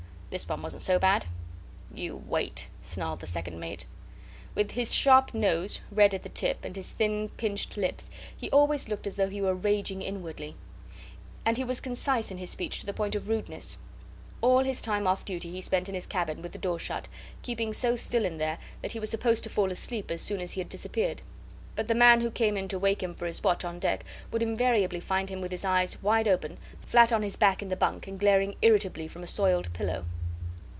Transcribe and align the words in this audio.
This 0.31 0.47
one 0.47 0.61
wasn't 0.61 0.81
so 0.83 0.97
bad." 0.97 1.25
"You 1.93 2.15
wait," 2.25 2.69
snarled 2.81 3.19
the 3.19 3.27
second 3.27 3.59
mate. 3.59 3.85
With 4.55 4.71
his 4.71 4.93
sharp 4.93 5.33
nose, 5.33 5.81
red 5.91 6.13
at 6.15 6.23
the 6.23 6.29
tip, 6.29 6.63
and 6.63 6.73
his 6.73 6.89
thin 6.91 7.27
pinched 7.35 7.75
lips, 7.75 8.09
he 8.37 8.49
always 8.49 8.87
looked 8.87 9.05
as 9.05 9.17
though 9.17 9.27
he 9.27 9.41
were 9.41 9.53
raging 9.53 10.01
inwardly; 10.01 10.55
and 11.45 11.57
he 11.57 11.65
was 11.65 11.81
concise 11.81 12.31
in 12.31 12.37
his 12.37 12.49
speech 12.49 12.79
to 12.79 12.85
the 12.85 12.93
point 12.93 13.13
of 13.13 13.27
rudeness. 13.27 13.77
All 14.39 14.63
his 14.63 14.81
time 14.81 15.05
off 15.05 15.25
duty 15.25 15.51
he 15.51 15.59
spent 15.59 15.89
in 15.89 15.95
his 15.95 16.07
cabin 16.07 16.41
with 16.41 16.53
the 16.53 16.57
door 16.57 16.79
shut, 16.79 17.09
keeping 17.41 17.73
so 17.73 17.97
still 17.97 18.23
in 18.23 18.37
there 18.37 18.57
that 18.81 18.93
he 18.93 19.01
was 19.01 19.09
supposed 19.09 19.43
to 19.43 19.49
fall 19.49 19.69
asleep 19.69 20.09
as 20.09 20.21
soon 20.21 20.39
as 20.39 20.53
he 20.53 20.61
had 20.61 20.69
disappeared; 20.69 21.21
but 21.75 21.89
the 21.89 21.93
man 21.93 22.21
who 22.21 22.31
came 22.31 22.55
in 22.55 22.69
to 22.69 22.79
wake 22.79 23.03
him 23.03 23.13
for 23.13 23.25
his 23.25 23.43
watch 23.43 23.65
on 23.65 23.79
deck 23.79 24.05
would 24.31 24.41
invariably 24.41 25.01
find 25.01 25.27
him 25.29 25.41
with 25.41 25.51
his 25.51 25.65
eyes 25.65 26.01
wide 26.01 26.25
open, 26.29 26.57
flat 26.87 27.11
on 27.11 27.21
his 27.21 27.35
back 27.35 27.61
in 27.61 27.67
the 27.67 27.75
bunk, 27.75 28.07
and 28.07 28.17
glaring 28.17 28.55
irritably 28.61 29.09
from 29.09 29.23
a 29.23 29.27
soiled 29.27 29.67
pillow. 29.73 30.05